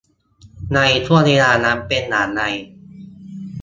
[0.75, 2.41] ในช่วงเวลานั้นเป็นอย่างไร